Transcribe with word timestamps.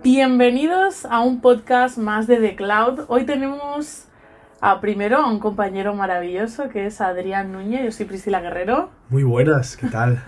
Bienvenidos 0.00 1.04
a 1.04 1.20
un 1.20 1.42
podcast 1.42 1.98
más 1.98 2.26
de 2.26 2.38
The 2.38 2.56
Cloud. 2.56 3.00
Hoy 3.08 3.26
tenemos 3.26 4.06
a 4.62 4.80
primero 4.80 5.18
a 5.18 5.30
un 5.30 5.38
compañero 5.38 5.92
maravilloso 5.92 6.70
que 6.70 6.86
es 6.86 7.02
Adrián 7.02 7.52
Núñez. 7.52 7.84
Yo 7.84 7.92
soy 7.92 8.06
Priscila 8.06 8.40
Guerrero. 8.40 8.88
Muy 9.10 9.22
buenas, 9.22 9.76
¿qué 9.76 9.88
tal? 9.88 10.22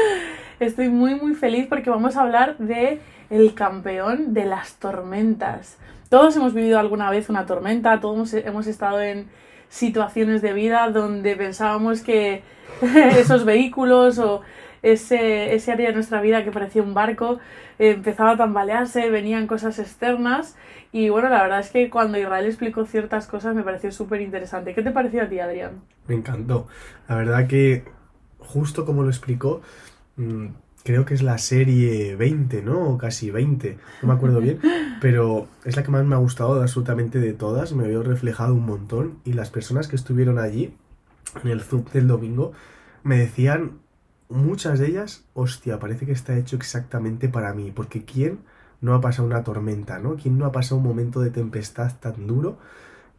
Estoy 0.60 0.90
muy 0.90 1.14
muy 1.14 1.32
feliz 1.32 1.66
porque 1.66 1.88
vamos 1.88 2.14
a 2.18 2.20
hablar 2.24 2.58
de 2.58 3.00
el 3.30 3.54
campeón 3.54 4.34
de 4.34 4.44
las 4.44 4.74
tormentas. 4.74 5.78
Todos 6.10 6.36
hemos 6.36 6.52
vivido 6.52 6.78
alguna 6.78 7.08
vez 7.10 7.30
una 7.30 7.46
tormenta, 7.46 8.00
todos 8.00 8.34
hemos 8.34 8.66
estado 8.66 9.00
en 9.00 9.28
situaciones 9.70 10.42
de 10.42 10.52
vida 10.52 10.90
donde 10.90 11.36
pensábamos 11.36 12.02
que 12.02 12.42
esos 13.16 13.46
vehículos 13.46 14.18
o 14.18 14.42
ese, 14.92 15.54
ese 15.54 15.72
área 15.72 15.88
de 15.88 15.94
nuestra 15.94 16.20
vida 16.20 16.44
que 16.44 16.52
parecía 16.52 16.82
un 16.82 16.94
barco 16.94 17.40
eh, 17.78 17.90
empezaba 17.90 18.32
a 18.32 18.36
tambalearse, 18.36 19.10
venían 19.10 19.48
cosas 19.48 19.78
externas 19.80 20.56
y 20.92 21.08
bueno, 21.08 21.28
la 21.28 21.42
verdad 21.42 21.60
es 21.60 21.70
que 21.70 21.90
cuando 21.90 22.18
Israel 22.18 22.46
explicó 22.46 22.86
ciertas 22.86 23.26
cosas 23.26 23.54
me 23.54 23.64
pareció 23.64 23.90
súper 23.90 24.20
interesante. 24.20 24.74
¿Qué 24.74 24.82
te 24.82 24.92
pareció 24.92 25.22
a 25.22 25.28
ti, 25.28 25.40
Adrián? 25.40 25.82
Me 26.06 26.14
encantó. 26.14 26.68
La 27.08 27.16
verdad 27.16 27.48
que 27.48 27.84
justo 28.38 28.86
como 28.86 29.02
lo 29.02 29.08
explicó, 29.08 29.60
mm, 30.16 30.46
creo 30.84 31.04
que 31.04 31.14
es 31.14 31.22
la 31.22 31.38
serie 31.38 32.14
20, 32.14 32.62
¿no? 32.62 32.90
O 32.90 32.96
casi 32.96 33.32
20, 33.32 33.78
no 34.02 34.08
me 34.08 34.14
acuerdo 34.14 34.40
bien, 34.40 34.60
pero 35.00 35.48
es 35.64 35.74
la 35.74 35.82
que 35.82 35.90
más 35.90 36.04
me 36.04 36.14
ha 36.14 36.18
gustado 36.18 36.62
absolutamente 36.62 37.18
de 37.18 37.32
todas, 37.32 37.72
me 37.72 37.88
veo 37.88 38.04
reflejado 38.04 38.54
un 38.54 38.64
montón 38.64 39.18
y 39.24 39.32
las 39.32 39.50
personas 39.50 39.88
que 39.88 39.96
estuvieron 39.96 40.38
allí 40.38 40.72
en 41.42 41.50
el 41.50 41.60
Zoom 41.62 41.86
del 41.92 42.06
domingo 42.06 42.52
me 43.02 43.18
decían 43.18 43.80
muchas 44.28 44.78
de 44.78 44.88
ellas, 44.88 45.24
hostia, 45.34 45.78
parece 45.78 46.06
que 46.06 46.12
está 46.12 46.36
hecho 46.36 46.56
exactamente 46.56 47.28
para 47.28 47.52
mí, 47.52 47.72
porque 47.74 48.04
¿quién 48.04 48.40
no 48.80 48.94
ha 48.94 49.00
pasado 49.00 49.26
una 49.26 49.44
tormenta, 49.44 49.98
¿no? 49.98 50.16
¿Quién 50.16 50.38
no 50.38 50.46
ha 50.46 50.52
pasado 50.52 50.76
un 50.76 50.84
momento 50.84 51.20
de 51.20 51.30
tempestad 51.30 51.92
tan 51.98 52.26
duro 52.26 52.58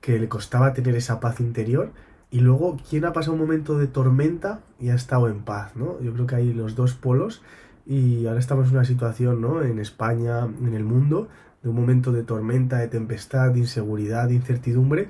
que 0.02 0.20
le 0.20 0.30
costaba 0.30 0.74
tener 0.74 0.96
esa 0.96 1.20
paz 1.20 1.40
interior? 1.40 1.92
Y 2.30 2.42
luego, 2.42 2.78
¿quién 2.90 3.06
ha 3.06 3.14
pasado 3.14 3.34
un 3.34 3.40
momento 3.40 3.78
de 3.78 3.88
tormenta 3.88 4.60
y 4.80 4.90
ha 4.90 4.96
estado 4.96 5.30
en 5.30 5.44
paz, 5.44 5.76
¿no? 5.76 6.00
Yo 6.02 6.14
creo 6.14 6.28
que 6.28 6.36
hay 6.36 6.54
los 6.54 6.76
dos 6.76 6.94
polos 6.94 7.42
y 7.86 8.28
ahora 8.28 8.40
estamos 8.40 8.68
en 8.68 8.74
una 8.74 8.86
situación, 8.86 9.40
¿no? 9.42 9.64
En 9.64 9.80
España, 9.80 10.46
en 10.46 10.74
el 10.74 10.84
mundo, 10.84 11.30
de 11.64 11.70
un 11.70 11.76
momento 11.76 12.12
de 12.12 12.24
tormenta, 12.24 12.80
de 12.80 12.90
tempestad, 12.90 13.52
de 13.52 13.60
inseguridad, 13.60 14.28
de 14.28 14.36
incertidumbre, 14.36 15.08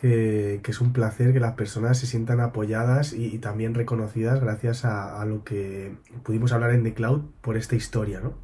que, 0.00 0.60
es 0.66 0.80
un 0.80 0.92
placer 0.92 1.32
que 1.32 1.40
las 1.40 1.54
personas 1.54 1.98
se 1.98 2.06
sientan 2.06 2.40
apoyadas 2.40 3.12
y, 3.12 3.38
también 3.38 3.74
reconocidas 3.74 4.40
gracias 4.40 4.84
a, 4.84 5.24
lo 5.24 5.44
que 5.44 5.94
pudimos 6.22 6.52
hablar 6.52 6.72
en 6.72 6.82
The 6.82 6.94
Cloud 6.94 7.22
por 7.40 7.56
esta 7.56 7.76
historia, 7.76 8.20
¿no? 8.20 8.34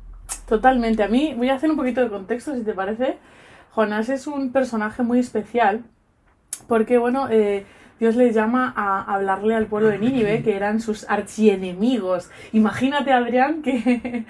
Totalmente. 0.46 1.02
A 1.02 1.08
mí 1.08 1.34
voy 1.36 1.50
a 1.50 1.54
hacer 1.54 1.70
un 1.70 1.76
poquito 1.76 2.00
de 2.00 2.08
contexto, 2.08 2.54
si 2.54 2.62
te 2.62 2.72
parece. 2.72 3.18
Jonás 3.70 4.08
es 4.08 4.26
un 4.26 4.52
personaje 4.52 5.02
muy 5.02 5.18
especial 5.18 5.84
porque, 6.68 6.98
bueno, 6.98 7.28
eh, 7.30 7.66
Dios 8.02 8.16
le 8.16 8.32
llama 8.32 8.72
a 8.74 9.14
hablarle 9.14 9.54
al 9.54 9.66
pueblo 9.66 9.88
de 9.88 9.96
Nínive, 9.96 10.42
que 10.42 10.56
eran 10.56 10.80
sus 10.80 11.08
archienemigos. 11.08 12.32
Imagínate, 12.52 13.12
Adrián, 13.12 13.62
que 13.62 14.24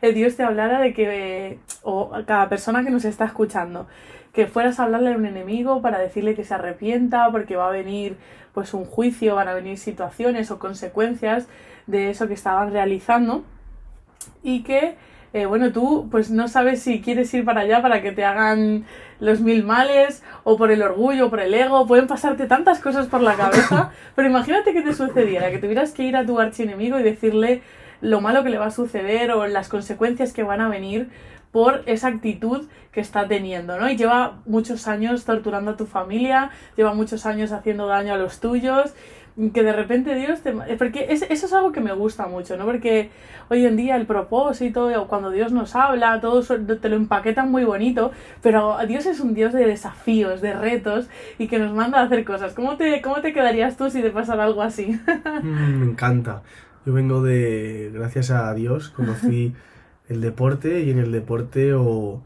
Dios 0.14 0.36
te 0.36 0.44
hablara 0.44 0.78
de 0.78 0.94
que, 0.94 1.58
o 1.82 2.12
cada 2.24 2.48
persona 2.48 2.84
que 2.84 2.90
nos 2.90 3.04
está 3.04 3.24
escuchando, 3.24 3.88
que 4.32 4.46
fueras 4.46 4.78
a 4.78 4.84
hablarle 4.84 5.12
a 5.12 5.16
un 5.16 5.26
enemigo 5.26 5.82
para 5.82 5.98
decirle 5.98 6.36
que 6.36 6.44
se 6.44 6.54
arrepienta 6.54 7.28
porque 7.32 7.56
va 7.56 7.66
a 7.66 7.72
venir 7.72 8.16
pues 8.54 8.72
un 8.74 8.84
juicio, 8.84 9.34
van 9.34 9.48
a 9.48 9.54
venir 9.54 9.76
situaciones 9.76 10.52
o 10.52 10.60
consecuencias 10.60 11.48
de 11.88 12.10
eso 12.10 12.28
que 12.28 12.34
estaban 12.34 12.70
realizando 12.70 13.42
y 14.44 14.62
que 14.62 14.94
eh, 15.36 15.44
bueno, 15.44 15.70
tú 15.70 16.08
pues 16.10 16.30
no 16.30 16.48
sabes 16.48 16.80
si 16.82 17.02
quieres 17.02 17.34
ir 17.34 17.44
para 17.44 17.60
allá 17.60 17.82
para 17.82 18.00
que 18.00 18.10
te 18.10 18.24
hagan 18.24 18.86
los 19.20 19.42
mil 19.42 19.64
males 19.64 20.22
o 20.44 20.56
por 20.56 20.70
el 20.70 20.80
orgullo, 20.80 21.26
o 21.26 21.30
por 21.30 21.40
el 21.40 21.52
ego, 21.52 21.86
pueden 21.86 22.06
pasarte 22.06 22.46
tantas 22.46 22.80
cosas 22.80 23.06
por 23.06 23.20
la 23.20 23.34
cabeza, 23.34 23.90
pero 24.16 24.30
imagínate 24.30 24.72
que 24.72 24.80
te 24.80 24.94
sucediera, 24.94 25.50
que 25.50 25.58
tuvieras 25.58 25.92
que 25.92 26.04
ir 26.04 26.16
a 26.16 26.24
tu 26.24 26.40
archienemigo 26.40 26.98
y 26.98 27.02
decirle 27.02 27.60
lo 28.00 28.22
malo 28.22 28.44
que 28.44 28.48
le 28.48 28.56
va 28.56 28.68
a 28.68 28.70
suceder 28.70 29.30
o 29.30 29.46
las 29.46 29.68
consecuencias 29.68 30.32
que 30.32 30.42
van 30.42 30.62
a 30.62 30.68
venir 30.68 31.10
por 31.52 31.82
esa 31.84 32.08
actitud 32.08 32.66
que 32.90 33.02
está 33.02 33.28
teniendo, 33.28 33.78
¿no? 33.78 33.90
Y 33.90 33.96
lleva 33.98 34.38
muchos 34.46 34.88
años 34.88 35.26
torturando 35.26 35.72
a 35.72 35.76
tu 35.76 35.84
familia, 35.84 36.50
lleva 36.78 36.94
muchos 36.94 37.26
años 37.26 37.52
haciendo 37.52 37.86
daño 37.86 38.14
a 38.14 38.16
los 38.16 38.40
tuyos, 38.40 38.94
que 39.52 39.62
de 39.62 39.72
repente 39.72 40.14
Dios 40.14 40.40
te... 40.40 40.52
Porque 40.52 41.06
eso 41.10 41.26
es 41.28 41.52
algo 41.52 41.72
que 41.72 41.80
me 41.80 41.92
gusta 41.92 42.26
mucho, 42.26 42.56
¿no? 42.56 42.64
Porque 42.64 43.10
hoy 43.48 43.64
en 43.66 43.76
día 43.76 43.96
el 43.96 44.06
propósito, 44.06 44.88
o 45.00 45.08
cuando 45.08 45.30
Dios 45.30 45.52
nos 45.52 45.76
habla, 45.76 46.20
todo 46.20 46.42
te 46.42 46.88
lo 46.88 46.96
empaquetan 46.96 47.50
muy 47.50 47.64
bonito, 47.64 48.12
pero 48.42 48.78
Dios 48.86 49.06
es 49.06 49.20
un 49.20 49.34
Dios 49.34 49.52
de 49.52 49.66
desafíos, 49.66 50.40
de 50.40 50.54
retos, 50.54 51.08
y 51.38 51.48
que 51.48 51.58
nos 51.58 51.74
manda 51.74 52.00
a 52.00 52.04
hacer 52.04 52.24
cosas. 52.24 52.54
¿Cómo 52.54 52.76
te, 52.76 53.02
cómo 53.02 53.20
te 53.20 53.32
quedarías 53.32 53.76
tú 53.76 53.90
si 53.90 54.02
te 54.02 54.10
pasara 54.10 54.44
algo 54.44 54.62
así? 54.62 55.00
Mm, 55.42 55.80
me 55.80 55.86
encanta. 55.86 56.42
Yo 56.86 56.92
vengo 56.92 57.22
de... 57.22 57.90
Gracias 57.92 58.30
a 58.30 58.52
Dios, 58.54 58.88
conocí... 58.88 59.54
el 60.08 60.20
deporte 60.20 60.82
y 60.82 60.90
en 60.90 60.98
el 60.98 61.12
deporte 61.12 61.74
o, 61.74 62.22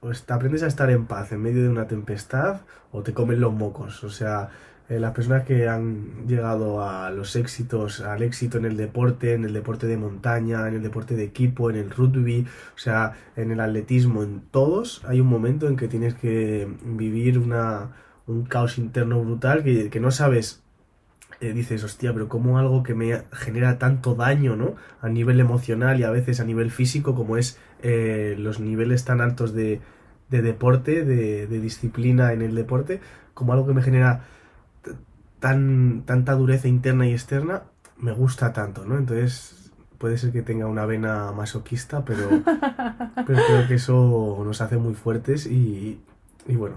o 0.00 0.12
aprendes 0.28 0.62
a 0.62 0.66
estar 0.66 0.90
en 0.90 1.06
paz 1.06 1.32
en 1.32 1.42
medio 1.42 1.62
de 1.62 1.68
una 1.68 1.86
tempestad 1.86 2.62
o 2.92 3.02
te 3.02 3.12
comen 3.12 3.40
los 3.40 3.52
mocos. 3.52 4.02
O 4.04 4.10
sea, 4.10 4.50
eh, 4.88 4.98
las 4.98 5.12
personas 5.12 5.44
que 5.44 5.68
han 5.68 6.26
llegado 6.26 6.82
a 6.82 7.10
los 7.10 7.36
éxitos, 7.36 8.00
al 8.00 8.22
éxito 8.22 8.58
en 8.58 8.64
el 8.64 8.76
deporte, 8.76 9.34
en 9.34 9.44
el 9.44 9.52
deporte 9.52 9.86
de 9.86 9.96
montaña, 9.96 10.66
en 10.68 10.74
el 10.74 10.82
deporte 10.82 11.14
de 11.16 11.24
equipo, 11.24 11.70
en 11.70 11.76
el 11.76 11.90
rugby, 11.90 12.46
o 12.74 12.78
sea, 12.78 13.14
en 13.36 13.50
el 13.50 13.60
atletismo, 13.60 14.22
en 14.22 14.40
todos, 14.50 15.02
hay 15.06 15.20
un 15.20 15.28
momento 15.28 15.68
en 15.68 15.76
que 15.76 15.88
tienes 15.88 16.14
que 16.14 16.68
vivir 16.84 17.38
una, 17.38 17.92
un 18.26 18.44
caos 18.44 18.78
interno 18.78 19.22
brutal 19.22 19.62
que, 19.62 19.90
que 19.90 20.00
no 20.00 20.10
sabes 20.10 20.62
eh, 21.40 21.52
dices, 21.52 21.84
hostia, 21.84 22.12
pero 22.12 22.28
como 22.28 22.58
algo 22.58 22.82
que 22.82 22.94
me 22.94 23.22
genera 23.32 23.78
tanto 23.78 24.14
daño, 24.16 24.56
¿no? 24.56 24.74
A 25.00 25.08
nivel 25.08 25.38
emocional 25.38 26.00
y 26.00 26.02
a 26.02 26.10
veces 26.10 26.40
a 26.40 26.44
nivel 26.44 26.70
físico, 26.72 27.14
como 27.14 27.36
es 27.36 27.58
eh, 27.82 28.34
los 28.38 28.58
niveles 28.58 29.04
tan 29.04 29.20
altos 29.20 29.54
de, 29.54 29.80
de 30.30 30.42
deporte, 30.42 31.04
de, 31.04 31.46
de, 31.46 31.60
disciplina 31.60 32.32
en 32.32 32.42
el 32.42 32.56
deporte, 32.56 33.00
como 33.34 33.52
algo 33.52 33.68
que 33.68 33.74
me 33.74 33.82
genera 33.82 34.24
tan, 35.40 36.02
tanta 36.04 36.34
dureza 36.34 36.68
interna 36.68 37.06
y 37.06 37.12
externa, 37.12 37.62
me 37.96 38.12
gusta 38.12 38.52
tanto, 38.52 38.84
¿no? 38.84 38.96
Entonces, 38.96 39.72
puede 39.98 40.16
ser 40.18 40.32
que 40.32 40.42
tenga 40.42 40.66
una 40.66 40.86
vena 40.86 41.32
masoquista, 41.32 42.04
pero, 42.04 42.28
pero 43.26 43.42
creo 43.46 43.68
que 43.68 43.74
eso 43.74 44.42
nos 44.44 44.60
hace 44.60 44.76
muy 44.76 44.94
fuertes 44.94 45.46
y, 45.46 46.00
y 46.46 46.56
bueno, 46.56 46.76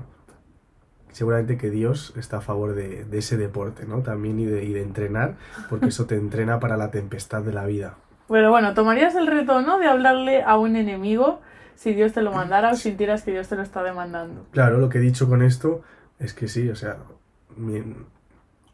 seguramente 1.12 1.58
que 1.58 1.70
Dios 1.70 2.14
está 2.18 2.38
a 2.38 2.42
favor 2.42 2.74
de, 2.74 3.06
ese 3.12 3.38
deporte, 3.38 3.86
¿no? 3.86 4.00
También 4.00 4.40
y 4.40 4.46
de, 4.46 4.64
y 4.64 4.74
de, 4.74 4.82
entrenar, 4.82 5.36
porque 5.70 5.88
eso 5.88 6.06
te 6.06 6.16
entrena 6.16 6.60
para 6.60 6.78
la 6.78 6.92
tempestad 6.92 7.42
de 7.42 7.54
la 7.54 7.66
vida. 7.66 7.96
Bueno, 8.28 8.50
bueno, 8.50 8.74
¿tomarías 8.74 9.16
el 9.16 9.28
reto, 9.28 9.62
no? 9.62 9.78
De 9.78 9.88
hablarle 9.88 10.44
a 10.44 10.58
un 10.58 10.76
enemigo 10.76 11.42
si 11.76 11.94
Dios 11.94 12.14
te 12.14 12.22
lo 12.22 12.32
mandara 12.32 12.72
o 12.72 12.76
sintieras 12.76 13.24
que 13.24 13.32
Dios 13.32 13.48
te 13.48 13.56
lo 13.56 13.62
está 13.62 13.84
demandando. 13.84 14.46
Claro, 14.52 14.78
lo 14.78 14.90
que 14.90 15.00
he 15.00 15.02
dicho 15.02 15.28
con 15.28 15.42
esto 15.42 15.82
es 16.20 16.34
que 16.34 16.48
sí, 16.48 16.70
o 16.70 16.76
sea, 16.76 16.98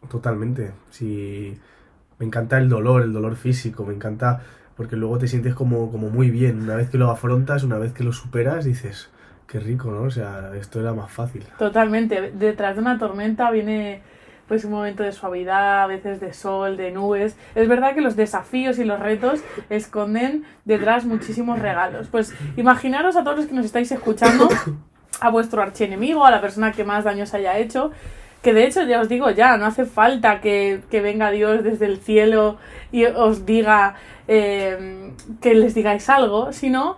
totalmente. 0.09 0.71
Si 0.89 1.57
me 2.19 2.25
encanta 2.25 2.57
el 2.57 2.69
dolor, 2.69 3.03
el 3.03 3.13
dolor 3.13 3.35
físico, 3.35 3.85
me 3.85 3.93
encanta 3.93 4.41
porque 4.75 4.95
luego 4.95 5.17
te 5.17 5.27
sientes 5.27 5.55
como, 5.55 5.91
como 5.91 6.09
muy 6.09 6.29
bien. 6.29 6.61
Una 6.61 6.75
vez 6.75 6.89
que 6.89 6.97
lo 6.97 7.09
afrontas, 7.09 7.63
una 7.63 7.77
vez 7.77 7.93
que 7.93 8.03
lo 8.03 8.13
superas, 8.13 8.65
dices, 8.65 9.09
Qué 9.47 9.61
rico, 9.61 9.89
¿no? 9.91 10.01
O 10.03 10.11
sea, 10.11 10.51
esto 10.59 10.81
era 10.81 10.93
más 10.93 11.09
fácil. 11.09 11.45
Totalmente. 11.57 12.31
Detrás 12.31 12.75
de 12.75 12.81
una 12.81 12.99
tormenta 12.99 13.49
viene 13.49 14.01
pues 14.45 14.63
un 14.65 14.71
momento 14.71 15.03
de 15.03 15.11
suavidad, 15.11 15.83
a 15.83 15.87
veces 15.87 16.19
de 16.19 16.33
sol, 16.33 16.75
de 16.77 16.91
nubes. 16.91 17.37
Es 17.55 17.67
verdad 17.67 17.95
que 17.95 18.01
los 18.01 18.15
desafíos 18.15 18.77
y 18.77 18.83
los 18.83 18.99
retos 18.99 19.41
esconden 19.69 20.43
detrás 20.65 21.05
muchísimos 21.05 21.59
regalos. 21.59 22.07
Pues 22.09 22.33
imaginaros 22.57 23.15
a 23.15 23.23
todos 23.23 23.37
los 23.37 23.47
que 23.47 23.53
nos 23.53 23.65
estáis 23.65 23.91
escuchando, 23.91 24.49
a 25.21 25.29
vuestro 25.29 25.61
archienemigo, 25.61 26.25
a 26.25 26.31
la 26.31 26.41
persona 26.41 26.71
que 26.73 26.83
más 26.83 27.05
daños 27.05 27.33
haya 27.33 27.57
hecho, 27.57 27.91
que 28.41 28.53
de 28.53 28.65
hecho 28.65 28.83
ya 28.83 29.01
os 29.01 29.09
digo 29.09 29.29
ya, 29.31 29.57
no 29.57 29.65
hace 29.65 29.85
falta 29.85 30.41
que, 30.41 30.81
venga 30.91 31.31
Dios 31.31 31.63
desde 31.63 31.85
el 31.85 31.97
cielo 31.97 32.57
y 32.91 33.05
os 33.05 33.45
diga 33.45 33.95
eh, 34.27 35.11
que 35.41 35.53
les 35.53 35.73
digáis 35.73 36.09
algo, 36.09 36.53
sino 36.53 36.97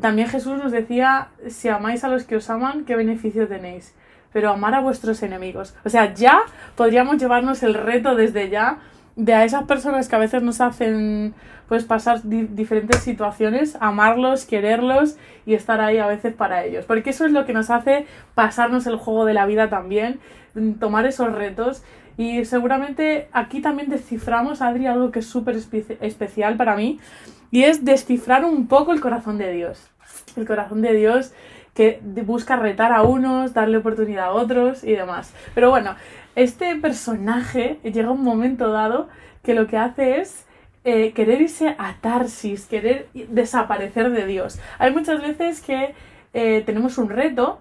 también 0.00 0.28
Jesús 0.28 0.58
nos 0.58 0.72
decía, 0.72 1.28
si 1.48 1.68
amáis 1.68 2.04
a 2.04 2.08
los 2.08 2.24
que 2.24 2.36
os 2.36 2.48
aman, 2.48 2.84
¿qué 2.84 2.94
beneficio 2.94 3.48
tenéis? 3.48 3.94
Pero 4.32 4.50
amar 4.50 4.74
a 4.74 4.80
vuestros 4.80 5.22
enemigos. 5.24 5.74
O 5.84 5.88
sea, 5.88 6.14
ya 6.14 6.42
podríamos 6.76 7.18
llevarnos 7.18 7.64
el 7.64 7.74
reto 7.74 8.14
desde 8.14 8.48
ya 8.48 8.78
de 9.16 9.34
a 9.34 9.44
esas 9.44 9.64
personas 9.64 10.08
que 10.08 10.16
a 10.16 10.18
veces 10.18 10.42
nos 10.42 10.60
hacen 10.60 11.34
pues 11.68 11.84
pasar 11.84 12.20
diferentes 12.24 12.98
situaciones, 12.98 13.76
amarlos, 13.80 14.44
quererlos 14.44 15.16
y 15.46 15.54
estar 15.54 15.80
ahí 15.80 15.98
a 15.98 16.06
veces 16.06 16.34
para 16.34 16.64
ellos. 16.64 16.84
Porque 16.84 17.10
eso 17.10 17.24
es 17.26 17.32
lo 17.32 17.44
que 17.44 17.52
nos 17.52 17.70
hace 17.70 18.06
pasarnos 18.34 18.86
el 18.86 18.96
juego 18.96 19.24
de 19.24 19.34
la 19.34 19.46
vida 19.46 19.68
también, 19.68 20.18
tomar 20.80 21.06
esos 21.06 21.32
retos. 21.32 21.84
Y 22.16 22.44
seguramente 22.44 23.28
aquí 23.32 23.60
también 23.60 23.88
desciframos, 23.88 24.62
Adri, 24.62 24.86
algo 24.86 25.10
que 25.10 25.20
es 25.20 25.26
súper 25.26 25.56
especial 26.00 26.56
para 26.56 26.76
mí, 26.76 26.98
y 27.52 27.62
es 27.62 27.84
descifrar 27.84 28.44
un 28.44 28.66
poco 28.66 28.92
el 28.92 29.00
corazón 29.00 29.38
de 29.38 29.52
Dios. 29.52 29.90
El 30.36 30.46
corazón 30.46 30.82
de 30.82 30.92
Dios 30.92 31.32
que 31.74 32.00
busca 32.26 32.56
retar 32.56 32.92
a 32.92 33.02
unos, 33.02 33.54
darle 33.54 33.78
oportunidad 33.78 34.26
a 34.26 34.32
otros 34.32 34.82
y 34.84 34.92
demás. 34.92 35.32
Pero 35.54 35.70
bueno, 35.70 35.94
este 36.34 36.76
personaje 36.76 37.78
llega 37.82 38.10
un 38.10 38.22
momento 38.22 38.70
dado 38.70 39.08
que 39.42 39.54
lo 39.54 39.66
que 39.66 39.76
hace 39.76 40.20
es 40.20 40.46
eh, 40.84 41.12
querer 41.12 41.42
irse 41.42 41.74
a 41.78 41.96
Tarsis, 42.00 42.66
querer 42.66 43.08
desaparecer 43.12 44.10
de 44.10 44.26
Dios. 44.26 44.58
Hay 44.78 44.92
muchas 44.92 45.20
veces 45.20 45.60
que 45.60 45.94
eh, 46.32 46.62
tenemos 46.64 46.98
un 46.98 47.10
reto 47.10 47.60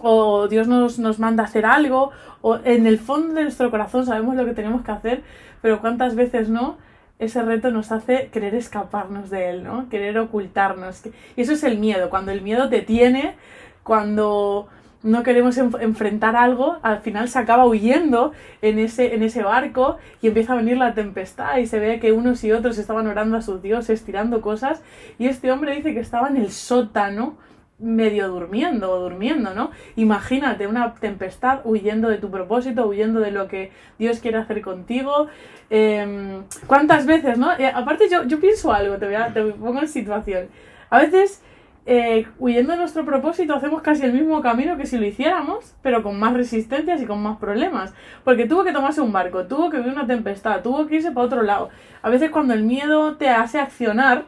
o 0.00 0.48
Dios 0.48 0.68
nos, 0.68 0.98
nos 0.98 1.18
manda 1.18 1.44
a 1.44 1.46
hacer 1.46 1.64
algo 1.64 2.10
o 2.42 2.58
en 2.64 2.86
el 2.86 2.98
fondo 2.98 3.34
de 3.34 3.44
nuestro 3.44 3.70
corazón 3.70 4.04
sabemos 4.04 4.36
lo 4.36 4.44
que 4.44 4.52
tenemos 4.52 4.82
que 4.82 4.92
hacer, 4.92 5.22
pero 5.62 5.80
cuántas 5.80 6.14
veces 6.14 6.48
no 6.48 6.76
ese 7.18 7.42
reto 7.42 7.70
nos 7.70 7.92
hace 7.92 8.28
querer 8.28 8.54
escaparnos 8.54 9.30
de 9.30 9.48
él, 9.48 9.64
¿no? 9.64 9.88
Querer 9.88 10.18
ocultarnos. 10.18 11.02
Y 11.34 11.40
eso 11.40 11.52
es 11.52 11.64
el 11.64 11.78
miedo, 11.78 12.10
cuando 12.10 12.30
el 12.30 12.42
miedo 12.42 12.68
te 12.68 12.82
tiene, 12.82 13.36
cuando 13.82 14.68
no 15.02 15.22
queremos 15.22 15.56
enfrentar 15.58 16.36
algo, 16.36 16.78
al 16.82 17.00
final 17.00 17.28
se 17.28 17.38
acaba 17.38 17.66
huyendo 17.66 18.32
en 18.62 18.78
ese, 18.78 19.14
en 19.14 19.22
ese 19.22 19.42
barco 19.42 19.98
y 20.20 20.28
empieza 20.28 20.54
a 20.54 20.56
venir 20.56 20.76
la 20.78 20.94
tempestad 20.94 21.58
y 21.58 21.66
se 21.66 21.78
ve 21.78 22.00
que 22.00 22.12
unos 22.12 22.42
y 22.44 22.52
otros 22.52 22.78
estaban 22.78 23.06
orando 23.06 23.36
a 23.36 23.42
sus 23.42 23.62
dioses, 23.62 24.04
tirando 24.04 24.40
cosas 24.40 24.82
y 25.18 25.26
este 25.26 25.52
hombre 25.52 25.76
dice 25.76 25.94
que 25.94 26.00
estaba 26.00 26.28
en 26.28 26.36
el 26.36 26.50
sótano 26.50 27.36
medio 27.78 28.28
durmiendo 28.28 28.90
o 28.90 29.00
durmiendo, 29.00 29.54
¿no? 29.54 29.70
Imagínate 29.96 30.66
una 30.66 30.94
tempestad 30.94 31.60
huyendo 31.64 32.08
de 32.08 32.16
tu 32.18 32.30
propósito, 32.30 32.86
huyendo 32.86 33.20
de 33.20 33.30
lo 33.30 33.48
que 33.48 33.70
Dios 33.98 34.20
quiere 34.20 34.38
hacer 34.38 34.62
contigo. 34.62 35.26
Em, 35.68 36.44
¿Cuántas 36.66 37.04
veces, 37.04 37.36
no? 37.36 37.52
Eh, 37.52 37.66
aparte 37.66 38.08
yo, 38.08 38.24
yo 38.24 38.40
pienso 38.40 38.72
algo, 38.72 38.96
te, 38.96 39.06
voy 39.06 39.14
a, 39.14 39.32
te 39.32 39.42
pongo 39.42 39.80
en 39.80 39.88
situación. 39.88 40.48
A 40.88 41.00
veces 41.00 41.42
eh, 41.88 42.26
huyendo 42.40 42.72
de 42.72 42.78
nuestro 42.78 43.04
propósito 43.04 43.54
hacemos 43.54 43.80
casi 43.80 44.04
el 44.04 44.12
mismo 44.12 44.42
camino 44.42 44.76
que 44.76 44.86
si 44.86 44.98
lo 44.98 45.06
hiciéramos, 45.06 45.76
pero 45.82 46.02
con 46.02 46.18
más 46.18 46.34
resistencias 46.34 47.00
y 47.00 47.06
con 47.06 47.22
más 47.22 47.38
problemas. 47.38 47.94
Porque 48.24 48.46
tuvo 48.46 48.64
que 48.64 48.72
tomarse 48.72 49.00
un 49.00 49.12
barco, 49.12 49.46
tuvo 49.46 49.70
que 49.70 49.78
vivir 49.78 49.92
una 49.92 50.06
tempestad, 50.06 50.62
tuvo 50.62 50.86
que 50.86 50.96
irse 50.96 51.12
para 51.12 51.26
otro 51.26 51.42
lado. 51.42 51.70
A 52.02 52.10
veces 52.10 52.30
cuando 52.30 52.54
el 52.54 52.64
miedo 52.64 53.16
te 53.16 53.28
hace 53.28 53.60
accionar, 53.60 54.24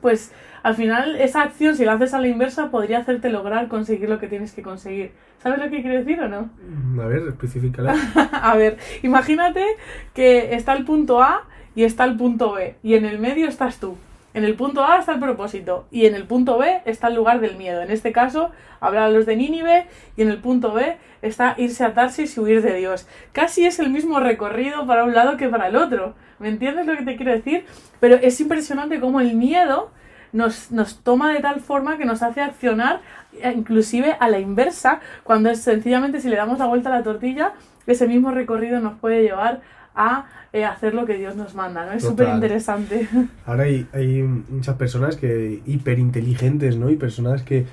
pues 0.00 0.32
al 0.62 0.76
final 0.76 1.16
esa 1.16 1.42
acción, 1.42 1.74
si 1.74 1.84
la 1.84 1.94
haces 1.94 2.14
a 2.14 2.20
la 2.20 2.28
inversa, 2.28 2.70
podría 2.70 2.98
hacerte 2.98 3.30
lograr 3.30 3.66
conseguir 3.66 4.08
lo 4.08 4.20
que 4.20 4.28
tienes 4.28 4.52
que 4.52 4.62
conseguir. 4.62 5.10
¿Sabes 5.38 5.58
lo 5.58 5.70
que 5.70 5.82
quiero 5.82 5.98
decir 5.98 6.20
o 6.20 6.28
no? 6.28 6.48
A 7.02 7.06
ver, 7.06 7.22
específicala. 7.28 7.96
a 8.32 8.56
ver, 8.56 8.76
imagínate 9.02 9.64
que 10.14 10.54
está 10.54 10.74
el 10.74 10.84
punto 10.84 11.22
A 11.22 11.44
y 11.74 11.84
está 11.84 12.04
el 12.04 12.16
punto 12.16 12.52
B, 12.52 12.76
y 12.82 12.94
en 12.94 13.04
el 13.04 13.18
medio 13.18 13.48
estás 13.48 13.78
tú. 13.78 13.96
En 14.34 14.44
el 14.44 14.54
punto 14.54 14.84
A 14.84 14.98
está 14.98 15.12
el 15.12 15.20
propósito 15.20 15.86
y 15.90 16.06
en 16.06 16.14
el 16.14 16.24
punto 16.24 16.58
B 16.58 16.82
está 16.84 17.08
el 17.08 17.14
lugar 17.14 17.40
del 17.40 17.56
miedo. 17.56 17.82
En 17.82 17.90
este 17.90 18.12
caso, 18.12 18.50
hablar 18.78 19.10
los 19.10 19.26
de 19.26 19.36
Nínive 19.36 19.86
y 20.16 20.22
en 20.22 20.28
el 20.28 20.38
punto 20.38 20.72
B 20.72 20.96
está 21.22 21.54
irse 21.56 21.84
a 21.84 21.94
Tarsis 21.94 22.36
y 22.36 22.40
huir 22.40 22.62
de 22.62 22.74
Dios. 22.74 23.08
Casi 23.32 23.64
es 23.66 23.78
el 23.78 23.90
mismo 23.90 24.20
recorrido 24.20 24.86
para 24.86 25.04
un 25.04 25.14
lado 25.14 25.36
que 25.36 25.48
para 25.48 25.68
el 25.68 25.76
otro. 25.76 26.14
¿Me 26.38 26.48
entiendes 26.48 26.86
lo 26.86 26.96
que 26.96 27.04
te 27.04 27.16
quiero 27.16 27.32
decir? 27.32 27.64
Pero 28.00 28.16
es 28.16 28.40
impresionante 28.40 29.00
cómo 29.00 29.20
el 29.20 29.34
miedo 29.34 29.90
nos, 30.32 30.70
nos 30.70 31.02
toma 31.02 31.32
de 31.32 31.40
tal 31.40 31.60
forma 31.60 31.96
que 31.96 32.04
nos 32.04 32.22
hace 32.22 32.42
accionar 32.42 33.00
eh, 33.32 33.52
inclusive 33.56 34.16
a 34.20 34.28
la 34.28 34.38
inversa, 34.38 35.00
cuando 35.24 35.50
es 35.50 35.62
sencillamente 35.62 36.20
si 36.20 36.28
le 36.28 36.36
damos 36.36 36.58
la 36.58 36.66
vuelta 36.66 36.90
a 36.90 36.96
la 36.96 37.02
tortilla, 37.02 37.54
ese 37.86 38.06
mismo 38.06 38.30
recorrido 38.30 38.80
nos 38.80 38.98
puede 38.98 39.22
llevar 39.22 39.62
a 39.98 40.26
eh, 40.52 40.64
hacer 40.64 40.94
lo 40.94 41.04
que 41.04 41.18
Dios 41.18 41.36
nos 41.36 41.54
manda, 41.54 41.84
¿no? 41.84 41.92
Es 41.92 42.04
súper 42.04 42.28
interesante. 42.28 43.06
Ahora 43.46 43.64
hay, 43.64 43.86
hay 43.92 44.22
muchas 44.22 44.76
personas 44.76 45.16
que 45.16 45.60
hiperinteligentes, 45.66 46.78
¿no? 46.78 46.88
Y 46.88 46.96
personas 46.96 47.42
que 47.42 47.66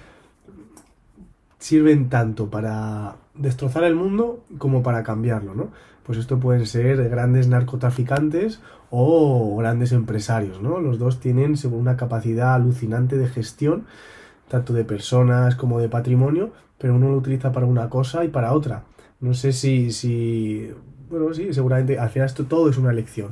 sirven 1.59 2.09
tanto 2.09 2.49
para 2.49 3.15
destrozar 3.35 3.83
el 3.83 3.95
mundo 3.95 4.43
como 4.57 4.81
para 4.81 5.03
cambiarlo, 5.03 5.53
¿no? 5.53 5.69
Pues 6.03 6.17
esto 6.17 6.39
pueden 6.39 6.65
ser 6.65 7.09
grandes 7.09 7.47
narcotraficantes 7.47 8.59
o 8.89 9.55
grandes 9.57 9.91
empresarios, 9.91 10.61
¿no? 10.61 10.79
Los 10.79 10.97
dos 10.97 11.19
tienen 11.19 11.55
una 11.71 11.95
capacidad 11.95 12.55
alucinante 12.55 13.17
de 13.17 13.27
gestión, 13.27 13.85
tanto 14.47 14.73
de 14.73 14.83
personas 14.83 15.55
como 15.55 15.79
de 15.79 15.89
patrimonio, 15.89 16.51
pero 16.77 16.95
uno 16.95 17.09
lo 17.09 17.17
utiliza 17.17 17.51
para 17.51 17.67
una 17.67 17.89
cosa 17.89 18.25
y 18.25 18.29
para 18.29 18.53
otra. 18.53 18.83
No 19.19 19.33
sé 19.33 19.53
si, 19.53 19.91
si 19.91 20.71
bueno, 21.09 21.33
sí, 21.33 21.53
seguramente 21.53 21.99
al 21.99 22.09
final 22.09 22.27
esto 22.27 22.45
todo 22.45 22.69
es 22.69 22.77
una 22.77 22.91
elección. 22.91 23.31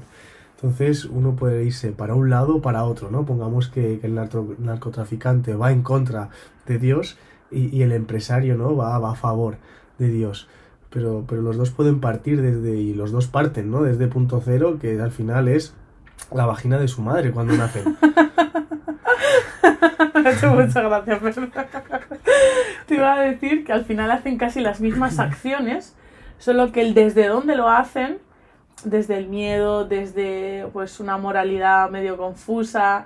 Entonces 0.55 1.05
uno 1.05 1.35
puede 1.35 1.65
irse 1.65 1.91
para 1.91 2.15
un 2.15 2.29
lado 2.29 2.57
o 2.57 2.61
para 2.61 2.85
otro, 2.85 3.11
¿no? 3.11 3.25
Pongamos 3.25 3.67
que, 3.67 3.99
el 4.01 4.15
narcotraficante 4.15 5.55
va 5.55 5.71
en 5.71 5.81
contra 5.81 6.29
de 6.65 6.77
Dios 6.77 7.17
y, 7.51 7.81
el 7.81 7.91
empresario, 7.91 8.55
¿no? 8.55 8.75
Va, 8.75 8.97
va, 8.97 9.11
a 9.11 9.15
favor 9.15 9.57
de 9.99 10.09
Dios. 10.09 10.47
Pero, 10.89 11.25
pero 11.27 11.41
los 11.41 11.57
dos 11.57 11.71
pueden 11.71 11.99
partir 11.99 12.41
desde, 12.41 12.77
y 12.77 12.93
los 12.93 13.11
dos 13.11 13.27
parten, 13.27 13.71
¿no? 13.71 13.83
Desde 13.83 14.07
punto 14.07 14.41
cero, 14.43 14.77
que 14.79 14.99
al 15.01 15.11
final 15.11 15.47
es 15.49 15.75
la 16.31 16.45
vagina 16.45 16.79
de 16.79 16.87
su 16.87 17.01
madre 17.01 17.31
cuando 17.31 17.55
nacen. 17.55 17.97
Hecho 20.25 20.53
mucha 20.53 20.81
gracia, 20.81 21.19
pero... 21.21 21.47
Te 22.87 22.95
iba 22.95 23.13
a 23.13 23.21
decir 23.21 23.65
que 23.65 23.73
al 23.73 23.85
final 23.85 24.11
hacen 24.11 24.37
casi 24.37 24.61
las 24.61 24.79
mismas 24.79 25.19
acciones, 25.19 25.95
Solo 26.43 26.73
que 26.73 26.81
el 26.81 26.93
desde 26.93 27.29
dónde 27.29 27.55
lo 27.55 27.69
hacen, 27.69 28.17
desde 28.83 29.15
el 29.15 29.29
miedo, 29.29 29.85
desde 29.85 30.67
pues 30.73 30.99
una 30.99 31.17
moralidad 31.17 31.89
medio 31.89 32.17
confusa, 32.17 33.05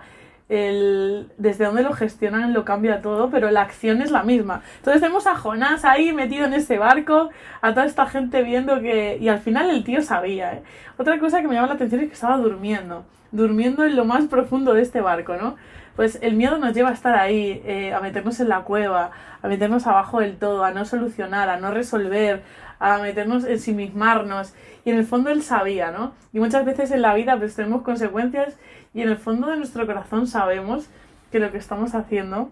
el, 0.49 1.31
desde 1.37 1.65
dónde 1.65 1.83
lo 1.83 1.93
gestionan 1.93 2.51
lo 2.51 2.65
cambia 2.65 2.99
todo, 2.99 3.29
pero 3.29 3.51
la 3.51 3.61
acción 3.61 4.01
es 4.01 4.09
la 4.09 4.23
misma. 4.23 4.63
Entonces 4.77 5.03
tenemos 5.03 5.27
a 5.27 5.35
Jonás 5.35 5.85
ahí 5.85 6.13
metido 6.13 6.47
en 6.47 6.55
ese 6.55 6.79
barco, 6.79 7.29
a 7.61 7.75
toda 7.75 7.85
esta 7.85 8.07
gente 8.07 8.41
viendo 8.41 8.81
que... 8.81 9.19
Y 9.21 9.27
al 9.27 9.37
final 9.37 9.69
el 9.69 9.83
tío 9.83 10.01
sabía. 10.01 10.55
¿eh? 10.55 10.63
Otra 10.97 11.19
cosa 11.19 11.39
que 11.39 11.47
me 11.47 11.53
llama 11.53 11.67
la 11.67 11.73
atención 11.75 12.01
es 12.01 12.07
que 12.07 12.15
estaba 12.15 12.37
durmiendo, 12.37 13.05
durmiendo 13.31 13.85
en 13.85 13.95
lo 13.95 14.03
más 14.03 14.25
profundo 14.25 14.73
de 14.73 14.81
este 14.81 14.99
barco, 14.99 15.35
¿no? 15.35 15.57
Pues 15.95 16.19
el 16.21 16.35
miedo 16.35 16.57
nos 16.59 16.73
lleva 16.75 16.89
a 16.89 16.93
estar 16.93 17.15
ahí, 17.15 17.61
eh, 17.65 17.93
a 17.93 17.99
meternos 17.99 18.39
en 18.39 18.49
la 18.49 18.61
cueva, 18.61 19.11
a 19.41 19.47
meternos 19.47 19.87
abajo 19.87 20.19
del 20.19 20.37
todo, 20.37 20.63
a 20.63 20.69
no 20.69 20.85
solucionar, 20.85 21.49
a 21.49 21.57
no 21.57 21.71
resolver, 21.71 22.43
a 22.79 22.97
meternos, 22.99 23.43
en 23.45 23.53
ensimismarnos. 23.53 24.53
Y 24.85 24.91
en 24.91 24.97
el 24.97 25.05
fondo 25.05 25.29
él 25.29 25.43
sabía, 25.43 25.91
¿no? 25.91 26.13
Y 26.33 26.39
muchas 26.39 26.65
veces 26.65 26.91
en 26.91 27.01
la 27.01 27.13
vida 27.13 27.37
pues 27.37 27.55
tenemos 27.55 27.81
consecuencias 27.81 28.57
y 28.93 29.01
en 29.01 29.09
el 29.09 29.17
fondo 29.17 29.47
de 29.47 29.57
nuestro 29.57 29.85
corazón 29.85 30.27
sabemos 30.27 30.89
que 31.31 31.39
lo 31.39 31.51
que 31.51 31.57
estamos 31.57 31.93
haciendo 31.95 32.51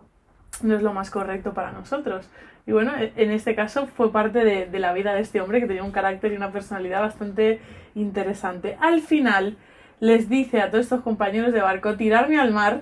no 0.62 0.76
es 0.76 0.82
lo 0.82 0.94
más 0.94 1.10
correcto 1.12 1.54
para 1.54 1.72
nosotros. 1.72 2.30
Y 2.68 2.72
bueno, 2.72 2.94
e, 2.98 3.14
en 3.16 3.32
este 3.32 3.56
caso 3.56 3.88
fue 3.88 4.12
parte 4.12 4.44
de, 4.44 4.66
de 4.66 4.80
la 4.80 4.94
vida 4.94 5.14
de 5.14 5.22
este 5.22 5.42
hombre 5.42 5.60
que 5.60 5.68
tenía 5.68 5.84
un 5.84 5.92
carácter 5.92 6.34
y 6.34 6.36
una 6.36 6.52
personalidad 6.52 7.02
bastante 7.02 7.60
interesante. 7.94 8.78
Al 8.82 9.02
final 9.02 9.58
les 10.00 10.30
dice 10.30 10.62
a 10.62 10.70
todos 10.70 10.86
estos 10.86 11.02
compañeros 11.02 11.54
de 11.54 11.62
barco 11.62 11.96
tirarme 11.96 12.40
al 12.40 12.52
mar 12.52 12.82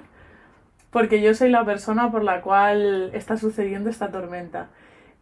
porque 0.93 1.21
yo 1.21 1.33
soy 1.33 1.49
la 1.49 1.65
persona 1.65 2.11
por 2.11 2.23
la 2.23 2.41
cual 2.41 3.09
está 3.13 3.35
sucediendo 3.35 3.89
esta 3.89 4.11
tormenta. 4.11 4.67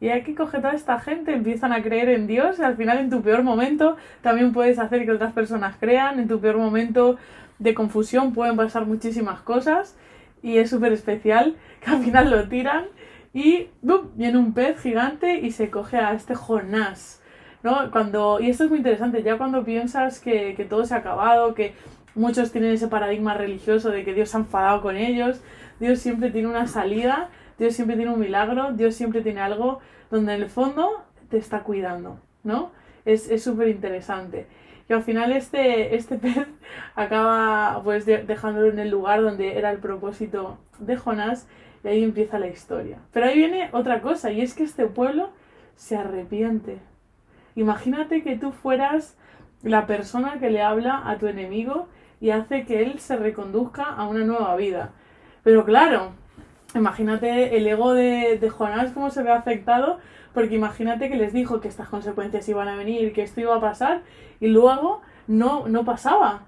Y 0.02 0.10
aquí 0.10 0.34
coge 0.34 0.58
toda 0.58 0.74
esta 0.74 1.00
gente, 1.00 1.32
empiezan 1.32 1.72
a 1.72 1.84
creer 1.84 2.10
en 2.10 2.26
Dios 2.26 2.58
y 2.58 2.64
al 2.64 2.76
final 2.76 2.98
en 2.98 3.12
tu 3.12 3.22
peor 3.22 3.44
momento 3.44 3.98
también 4.22 4.52
puedes 4.52 4.80
hacer 4.80 5.06
que 5.06 5.12
otras 5.12 5.32
personas 5.32 5.76
crean, 5.80 6.20
en 6.20 6.28
tu 6.28 6.42
peor 6.42 6.58
momento 6.58 7.18
de 7.60 7.76
confusión 7.76 8.34
pueden 8.34 8.58
pasar 8.58 8.88
muchísimas 8.88 9.42
cosas 9.42 9.96
y 10.42 10.58
es 10.58 10.72
súper 10.72 10.92
especial 10.92 11.56
que 11.82 11.92
al 11.92 12.04
final 12.04 12.32
lo 12.32 12.50
tiran 12.50 12.86
y 13.32 13.68
viene 14.16 14.40
un 14.40 14.56
pez 14.56 14.82
gigante 14.82 15.40
y 15.40 15.52
se 15.52 15.70
coge 15.70 15.98
a 15.98 16.14
este 16.14 16.34
Jonás. 16.34 17.22
¿no? 17.62 17.92
Cuando, 17.92 18.40
y 18.40 18.50
esto 18.50 18.64
es 18.64 18.72
muy 18.72 18.80
interesante, 18.80 19.22
ya 19.22 19.38
cuando 19.38 19.64
piensas 19.64 20.20
que, 20.20 20.56
que 20.56 20.66
todo 20.66 20.84
se 20.84 20.96
ha 20.96 20.98
acabado, 20.98 21.54
que 21.54 21.76
muchos 22.16 22.52
tienen 22.52 22.72
ese 22.72 22.88
paradigma 22.88 23.36
religioso 23.36 23.92
de 23.92 24.04
que 24.04 24.16
Dios 24.16 24.30
se 24.30 24.38
ha 24.38 24.40
enfadado 24.40 24.82
con 24.82 24.98
ellos, 24.98 25.44
Dios 25.80 26.00
siempre 26.00 26.32
tiene 26.32 26.48
una 26.48 26.66
salida 26.66 27.30
Dios 27.58 27.74
siempre 27.74 27.96
tiene 27.96 28.12
un 28.12 28.20
milagro, 28.20 28.74
Dios 28.74 28.96
siempre 28.96 29.22
tiene 29.22 29.42
algo 29.42 29.80
donde 30.10 30.36
en 30.36 30.42
el 30.42 30.50
fondo 30.50 31.04
te 31.30 31.38
está 31.38 31.64
cuidando, 31.64 32.20
¿no? 32.44 32.72
Es 33.06 33.44
súper 33.44 33.70
interesante. 33.70 34.48
Y 34.92 34.94
al 34.94 35.04
final 35.04 35.32
este, 35.32 35.96
este 35.96 36.18
pez 36.20 36.48
acaba 36.96 37.82
pues 37.84 38.06
dejándolo 38.06 38.68
en 38.68 38.80
el 38.80 38.90
lugar 38.90 39.22
donde 39.22 39.58
era 39.58 39.72
el 39.72 39.78
propósito 39.78 40.58
de 40.80 40.98
Jonás 40.98 41.48
y 41.84 41.88
ahí 41.88 42.04
empieza 42.04 42.40
la 42.40 42.48
historia. 42.48 43.00
Pero 43.14 43.28
ahí 43.28 43.38
viene 43.38 43.70
otra 43.72 44.02
cosa 44.02 44.32
y 44.32 44.42
es 44.42 44.54
que 44.54 44.64
este 44.64 44.88
pueblo 44.88 45.30
se 45.76 45.96
arrepiente. 45.96 46.80
Imagínate 47.56 48.22
que 48.22 48.38
tú 48.38 48.52
fueras 48.52 49.18
la 49.64 49.88
persona 49.88 50.40
que 50.40 50.50
le 50.50 50.62
habla 50.62 51.02
a 51.06 51.18
tu 51.18 51.28
enemigo 51.28 51.88
y 52.20 52.32
hace 52.32 52.66
que 52.66 52.84
él 52.84 53.00
se 53.00 53.16
reconduzca 53.16 53.84
a 53.84 54.08
una 54.08 54.26
nueva 54.26 54.56
vida. 54.56 54.92
Pero 55.44 55.66
claro, 55.66 56.12
Imagínate 56.76 57.58
el 57.58 57.68
ego 57.68 57.94
de, 57.94 58.38
de 58.40 58.50
Jonás 58.50 58.92
cómo 58.92 59.10
se 59.10 59.24
ve 59.24 59.32
afectado, 59.32 60.00
porque 60.34 60.56
imagínate 60.56 61.10
que 61.10 61.18
les 61.18 61.34
dijo 61.34 61.60
que 61.60 61.68
estas 61.68 61.90
consecuencias 61.90 62.48
iban 62.48 62.68
a 62.68 62.76
venir, 62.76 63.14
que 63.14 63.24
esto 63.24 63.42
iba 63.42 63.56
a 63.56 63.62
pasar, 63.62 64.02
y 64.40 64.48
luego 64.48 65.02
no, 65.28 65.68
no 65.68 65.86
pasaba. 65.86 66.44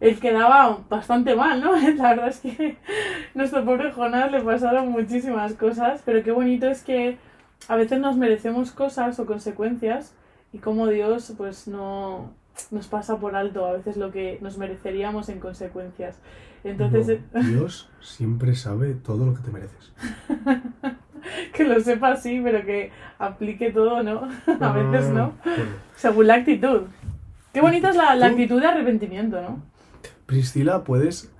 él 0.00 0.18
quedaba 0.18 0.78
bastante 0.88 1.36
mal, 1.36 1.60
¿no? 1.60 1.76
La 1.96 2.10
verdad 2.10 2.28
es 2.28 2.40
que 2.40 2.78
nuestro 3.34 3.64
pobre 3.64 3.92
Jonás 3.92 4.32
le 4.32 4.40
pasaron 4.40 4.90
muchísimas 4.90 5.54
cosas, 5.54 6.02
pero 6.04 6.22
qué 6.22 6.32
bonito 6.32 6.66
es 6.66 6.82
que 6.82 7.18
a 7.68 7.76
veces 7.76 8.00
nos 8.00 8.16
merecemos 8.16 8.72
cosas 8.72 9.18
o 9.20 9.26
consecuencias 9.26 10.14
y 10.52 10.58
como 10.58 10.86
Dios 10.88 11.32
pues 11.36 11.68
no 11.68 12.32
nos 12.70 12.86
pasa 12.86 13.18
por 13.18 13.36
alto 13.36 13.64
a 13.64 13.72
veces 13.72 13.96
lo 13.96 14.10
que 14.10 14.38
nos 14.40 14.58
mereceríamos 14.58 15.28
en 15.28 15.40
consecuencias. 15.40 16.18
Entonces, 16.64 17.20
No, 17.32 17.40
Dios 17.48 17.88
siempre 18.00 18.54
sabe 18.54 18.94
todo 18.94 19.26
lo 19.26 19.34
que 19.34 19.40
te 19.40 19.50
mereces. 19.50 19.92
que 21.54 21.64
lo 21.64 21.80
sepa 21.80 22.16
sí, 22.16 22.40
pero 22.42 22.64
que 22.64 22.90
aplique 23.18 23.70
todo, 23.70 24.02
¿no? 24.02 24.28
a 24.60 24.72
veces 24.72 25.10
no. 25.10 25.32
Bueno. 25.44 25.72
Según 25.96 26.26
la 26.26 26.34
actitud. 26.34 26.82
Qué 27.52 27.60
bonita 27.60 27.90
es 27.90 27.96
la, 27.96 28.14
la 28.14 28.26
actitud 28.26 28.60
de 28.60 28.66
arrepentimiento, 28.66 29.40
¿no? 29.40 29.62
Priscila, 30.26 30.84
¿puedes 30.84 31.32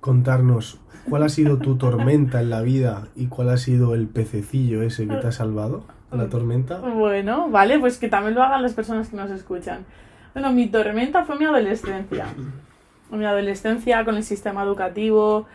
contarnos 0.00 0.80
cuál 1.08 1.22
ha 1.22 1.28
sido 1.28 1.58
tu 1.58 1.76
tormenta 1.76 2.40
en 2.40 2.50
la 2.50 2.62
vida 2.62 3.08
y 3.14 3.26
cuál 3.28 3.50
ha 3.50 3.56
sido 3.56 3.94
el 3.94 4.08
pececillo 4.08 4.82
ese 4.82 5.06
que 5.06 5.14
te 5.14 5.28
ha 5.28 5.32
salvado? 5.32 5.84
¿La 6.10 6.28
tormenta? 6.28 6.78
Bueno, 6.78 7.48
vale, 7.50 7.78
pues 7.78 7.98
que 7.98 8.08
también 8.08 8.34
lo 8.34 8.42
hagan 8.42 8.62
las 8.62 8.74
personas 8.74 9.08
que 9.08 9.16
nos 9.16 9.30
escuchan. 9.30 9.84
Bueno, 10.36 10.52
mi 10.52 10.66
tormenta 10.66 11.24
fue 11.24 11.38
mi 11.38 11.46
adolescencia. 11.46 12.26
Mi 13.08 13.24
adolescencia 13.24 14.04
con 14.04 14.16
el 14.16 14.22
sistema 14.22 14.64
educativo, 14.64 15.46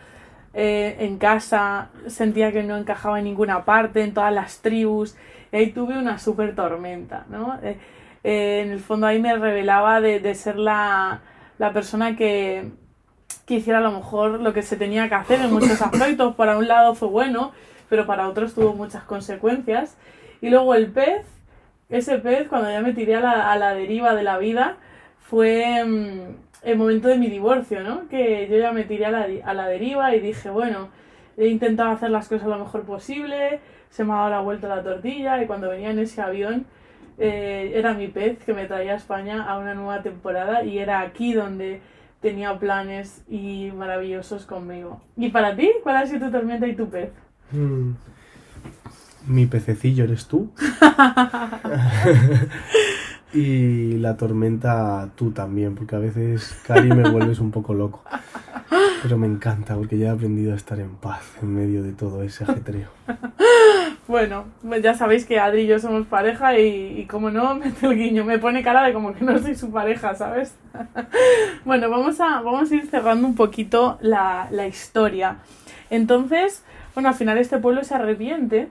eh, 0.54 0.96
en 0.98 1.18
casa, 1.18 1.90
sentía 2.08 2.50
que 2.50 2.64
no 2.64 2.76
encajaba 2.76 3.20
en 3.20 3.26
ninguna 3.26 3.64
parte, 3.64 4.02
en 4.02 4.12
todas 4.12 4.34
las 4.34 4.58
tribus, 4.58 5.14
y 5.52 5.56
ahí 5.56 5.70
tuve 5.70 5.96
una 5.96 6.18
super 6.18 6.56
tormenta, 6.56 7.26
¿no? 7.30 7.60
Eh, 7.62 7.78
eh, 8.24 8.62
en 8.64 8.72
el 8.72 8.80
fondo 8.80 9.06
ahí 9.06 9.20
me 9.20 9.36
revelaba 9.36 10.00
de, 10.00 10.18
de 10.18 10.34
ser 10.34 10.58
la, 10.58 11.20
la 11.60 11.72
persona 11.72 12.16
que, 12.16 12.72
que 13.46 13.54
hiciera 13.54 13.78
a 13.78 13.82
lo 13.82 13.92
mejor 13.92 14.40
lo 14.40 14.52
que 14.52 14.62
se 14.62 14.76
tenía 14.76 15.08
que 15.08 15.14
hacer 15.14 15.42
en 15.42 15.52
muchos 15.52 15.80
aspectos. 15.80 16.34
Para 16.34 16.58
un 16.58 16.66
lado 16.66 16.96
fue 16.96 17.06
bueno, 17.06 17.52
pero 17.88 18.04
para 18.04 18.28
otros 18.28 18.52
tuvo 18.52 18.74
muchas 18.74 19.04
consecuencias. 19.04 19.96
Y 20.40 20.50
luego 20.50 20.74
el 20.74 20.88
pez, 20.88 21.24
ese 21.92 22.18
pez, 22.18 22.48
cuando 22.48 22.70
ya 22.70 22.80
me 22.80 22.94
tiré 22.94 23.16
a 23.16 23.56
la, 23.56 23.74
deriva 23.74 24.14
de 24.14 24.22
la 24.22 24.38
vida, 24.38 24.76
fue 25.20 25.84
mm, 25.84 26.36
el 26.62 26.78
momento 26.78 27.08
de 27.08 27.18
mi 27.18 27.28
divorcio, 27.28 27.82
¿no? 27.82 28.08
Que 28.08 28.48
yo 28.50 28.56
ya 28.56 28.72
me 28.72 28.84
tiré 28.84 29.06
a 29.06 29.10
la, 29.54 29.68
deriva 29.68 30.14
y 30.16 30.20
dije, 30.20 30.48
bueno, 30.48 30.88
he 31.36 31.48
intentado 31.48 31.90
hacer 31.90 32.10
las 32.10 32.28
cosas 32.28 32.48
lo 32.48 32.58
mejor 32.58 32.84
posible, 32.84 33.60
se 33.90 34.04
me 34.04 34.12
ha 34.14 34.16
dado 34.16 34.30
la 34.30 34.40
vuelta 34.40 34.68
la 34.68 34.82
tortilla 34.82 35.42
y 35.42 35.46
cuando 35.46 35.68
venía 35.68 35.90
en 35.90 35.98
ese 35.98 36.22
avión 36.22 36.64
eh, 37.18 37.72
era 37.74 37.92
mi 37.92 38.08
pez 38.08 38.42
que 38.42 38.54
me 38.54 38.64
traía 38.64 38.92
a 38.92 38.96
España 38.96 39.44
a 39.44 39.58
una 39.58 39.74
nueva 39.74 40.02
temporada 40.02 40.64
y 40.64 40.78
era 40.78 41.00
aquí 41.00 41.34
donde 41.34 41.82
tenía 42.22 42.58
planes 42.58 43.22
y 43.28 43.70
maravillosos 43.76 44.46
conmigo. 44.46 45.02
¿Y 45.16 45.28
para 45.28 45.54
ti? 45.56 45.70
¿Cuál 45.82 45.96
ha 45.96 46.06
sido 46.06 46.26
tu 46.26 46.32
tormenta 46.32 46.66
y 46.66 46.74
tu 46.74 46.88
pez? 46.88 47.12
Mm. 47.50 47.92
Mi 49.26 49.46
pececillo 49.46 50.04
eres 50.04 50.26
tú. 50.26 50.50
y 53.34 53.98
la 53.98 54.16
tormenta 54.16 55.10
tú 55.14 55.30
también, 55.30 55.74
porque 55.74 55.96
a 55.96 55.98
veces, 55.98 56.58
Cari, 56.66 56.88
me 56.88 57.08
vuelves 57.08 57.38
un 57.38 57.50
poco 57.50 57.74
loco. 57.74 58.02
Pero 59.02 59.18
me 59.18 59.26
encanta, 59.26 59.74
porque 59.74 59.98
ya 59.98 60.08
he 60.08 60.10
aprendido 60.10 60.52
a 60.52 60.56
estar 60.56 60.78
en 60.80 60.96
paz 60.96 61.22
en 61.42 61.54
medio 61.54 61.82
de 61.82 61.92
todo 61.92 62.22
ese 62.22 62.44
ajetreo. 62.44 62.88
Bueno, 64.08 64.46
pues 64.66 64.82
ya 64.82 64.94
sabéis 64.94 65.24
que 65.24 65.38
Adri 65.38 65.62
y 65.62 65.66
yo 65.66 65.78
somos 65.78 66.06
pareja 66.06 66.58
y, 66.58 67.00
y 67.00 67.06
como 67.06 67.30
no, 67.30 67.54
mete 67.54 67.86
el 67.86 67.96
guiño, 67.96 68.24
me 68.24 68.38
pone 68.38 68.62
cara 68.62 68.82
de 68.82 68.92
como 68.92 69.14
que 69.14 69.24
no 69.24 69.38
soy 69.38 69.54
su 69.54 69.70
pareja, 69.70 70.14
¿sabes? 70.14 70.56
bueno, 71.64 71.88
vamos 71.88 72.20
a, 72.20 72.42
vamos 72.42 72.70
a 72.70 72.74
ir 72.74 72.86
cerrando 72.88 73.26
un 73.26 73.34
poquito 73.34 73.98
la, 74.00 74.48
la 74.50 74.66
historia. 74.66 75.38
Entonces, 75.88 76.64
bueno, 76.94 77.10
al 77.10 77.14
final 77.14 77.38
este 77.38 77.58
pueblo 77.58 77.84
se 77.84 77.94
arrepiente 77.94 78.68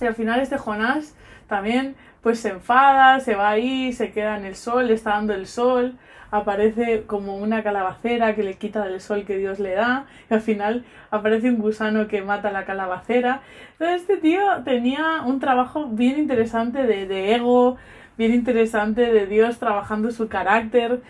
y 0.00 0.04
al 0.06 0.14
final 0.14 0.40
este 0.40 0.58
Jonás 0.58 1.14
también 1.48 1.96
pues 2.22 2.38
se 2.40 2.50
enfada, 2.50 3.20
se 3.20 3.34
va 3.34 3.48
ahí, 3.48 3.92
se 3.92 4.12
queda 4.12 4.36
en 4.36 4.44
el 4.44 4.54
sol, 4.54 4.88
le 4.88 4.94
está 4.94 5.10
dando 5.10 5.32
el 5.32 5.46
sol, 5.46 5.96
aparece 6.30 7.04
como 7.06 7.36
una 7.36 7.62
calabacera 7.62 8.34
que 8.34 8.42
le 8.42 8.56
quita 8.56 8.84
del 8.84 9.00
sol 9.00 9.24
que 9.24 9.38
Dios 9.38 9.58
le 9.58 9.72
da, 9.72 10.04
y 10.30 10.34
al 10.34 10.42
final 10.42 10.84
aparece 11.10 11.48
un 11.48 11.58
gusano 11.58 12.08
que 12.08 12.22
mata 12.22 12.52
la 12.52 12.64
calabacera. 12.64 13.40
Entonces 13.72 14.02
este 14.02 14.16
tío 14.18 14.42
tenía 14.64 15.22
un 15.24 15.40
trabajo 15.40 15.86
bien 15.86 16.18
interesante 16.18 16.86
de, 16.86 17.06
de 17.06 17.34
ego, 17.34 17.78
bien 18.18 18.34
interesante 18.34 19.10
de 19.10 19.26
Dios 19.26 19.58
trabajando 19.58 20.10
su 20.10 20.28
carácter, 20.28 21.00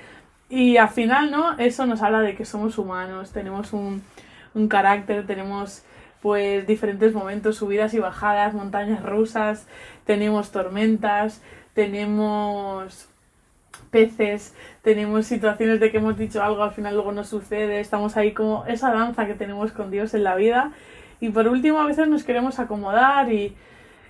y 0.48 0.78
al 0.78 0.88
final, 0.88 1.30
¿no? 1.30 1.58
Eso 1.58 1.86
nos 1.86 2.02
habla 2.02 2.20
de 2.20 2.34
que 2.34 2.44
somos 2.44 2.78
humanos, 2.78 3.32
tenemos 3.32 3.72
un, 3.72 4.02
un 4.54 4.68
carácter, 4.68 5.26
tenemos 5.26 5.84
pues 6.22 6.66
diferentes 6.66 7.14
momentos, 7.14 7.56
subidas 7.56 7.94
y 7.94 7.98
bajadas, 7.98 8.54
montañas 8.54 9.02
rusas, 9.04 9.66
tenemos 10.04 10.50
tormentas, 10.52 11.42
tenemos 11.74 13.08
peces, 13.90 14.54
tenemos 14.82 15.26
situaciones 15.26 15.80
de 15.80 15.90
que 15.90 15.98
hemos 15.98 16.16
dicho 16.16 16.42
algo, 16.42 16.62
al 16.62 16.72
final 16.72 16.94
luego 16.94 17.12
no 17.12 17.24
sucede, 17.24 17.80
estamos 17.80 18.16
ahí 18.16 18.32
como 18.32 18.64
esa 18.66 18.92
danza 18.92 19.26
que 19.26 19.34
tenemos 19.34 19.72
con 19.72 19.90
Dios 19.90 20.14
en 20.14 20.24
la 20.24 20.36
vida. 20.36 20.72
Y 21.20 21.30
por 21.30 21.48
último, 21.48 21.80
a 21.80 21.86
veces 21.86 22.08
nos 22.08 22.24
queremos 22.24 22.58
acomodar 22.58 23.32
y, 23.32 23.54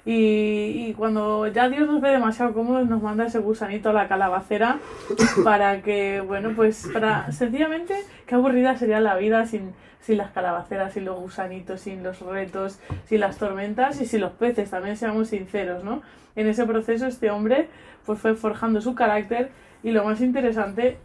y, 0.04 0.86
y 0.88 0.94
cuando 0.96 1.46
ya 1.48 1.68
Dios 1.68 1.86
nos 1.86 2.00
ve 2.00 2.10
demasiado 2.10 2.54
cómodos, 2.54 2.88
nos 2.88 3.02
manda 3.02 3.26
ese 3.26 3.38
gusanito 3.38 3.90
a 3.90 3.92
la 3.92 4.08
calabacera 4.08 4.78
para 5.44 5.82
que, 5.82 6.20
bueno, 6.20 6.52
pues 6.56 6.88
para 6.92 7.30
sencillamente, 7.32 7.94
qué 8.26 8.34
aburrida 8.34 8.76
sería 8.76 9.00
la 9.00 9.16
vida 9.16 9.46
sin, 9.46 9.72
sin 10.00 10.18
las 10.18 10.30
calabaceras, 10.30 10.94
sin 10.94 11.04
los 11.04 11.20
gusanitos, 11.20 11.82
sin 11.82 12.02
los 12.02 12.20
retos, 12.20 12.78
sin 13.06 13.20
las 13.20 13.36
tormentas 13.38 14.00
y 14.00 14.06
sin 14.06 14.22
los 14.22 14.32
peces, 14.32 14.70
también 14.70 14.96
seamos 14.96 15.28
sinceros, 15.28 15.84
¿no? 15.84 16.02
En 16.36 16.48
ese 16.48 16.64
proceso 16.64 17.06
este 17.06 17.30
hombre 17.30 17.68
pues 18.06 18.18
fue 18.18 18.34
forjando 18.34 18.80
su 18.80 18.94
carácter 18.94 19.50
y 19.82 19.90
lo 19.90 20.04
más 20.04 20.20
interesante 20.20 20.96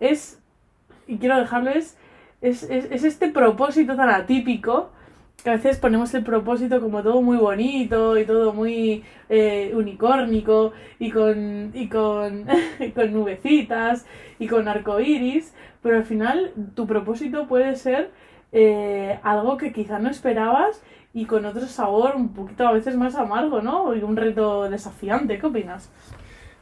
es, 0.00 0.38
y 1.06 1.18
quiero 1.18 1.38
dejarlo, 1.38 1.70
es, 1.70 1.96
es, 2.42 2.64
es, 2.64 2.86
es 2.90 3.04
este 3.04 3.28
propósito 3.28 3.96
tan 3.96 4.10
atípico 4.10 4.90
que 5.42 5.50
a 5.50 5.54
veces 5.54 5.78
ponemos 5.78 6.14
el 6.14 6.22
propósito 6.22 6.80
como 6.80 7.02
todo 7.02 7.20
muy 7.20 7.36
bonito 7.36 8.16
y 8.16 8.24
todo 8.24 8.52
muy 8.52 9.02
eh, 9.28 9.72
unicórnico 9.74 10.72
y 10.98 11.10
con, 11.10 11.72
y 11.74 11.88
con, 11.88 12.46
con 12.94 13.12
nubecitas 13.12 14.06
y 14.38 14.46
con 14.46 14.68
arcoíris, 14.68 15.52
pero 15.82 15.96
al 15.96 16.04
final 16.04 16.52
tu 16.74 16.86
propósito 16.86 17.48
puede 17.48 17.74
ser 17.76 18.10
eh, 18.52 19.18
algo 19.22 19.56
que 19.56 19.72
quizá 19.72 19.98
no 19.98 20.10
esperabas 20.10 20.82
y 21.14 21.26
con 21.26 21.44
otro 21.44 21.66
sabor 21.66 22.14
un 22.16 22.32
poquito 22.32 22.66
a 22.66 22.72
veces 22.72 22.96
más 22.96 23.16
amargo, 23.16 23.60
¿no? 23.60 23.94
Y 23.94 24.02
un 24.02 24.16
reto 24.16 24.70
desafiante, 24.70 25.38
¿qué 25.38 25.46
opinas? 25.46 25.90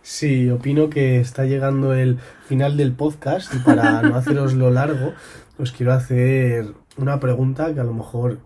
Sí, 0.02 0.48
opino 0.50 0.88
que 0.88 1.20
está 1.20 1.44
llegando 1.44 1.92
el 1.92 2.18
final 2.46 2.76
del 2.76 2.92
podcast 2.92 3.54
y 3.54 3.58
para 3.58 4.00
no 4.00 4.16
haceroslo 4.16 4.70
largo, 4.70 5.12
os 5.58 5.72
quiero 5.72 5.92
hacer 5.92 6.72
una 6.96 7.20
pregunta 7.20 7.74
que 7.74 7.80
a 7.80 7.84
lo 7.84 7.92
mejor 7.92 8.38